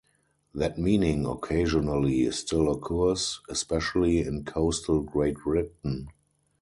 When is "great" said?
5.01-5.35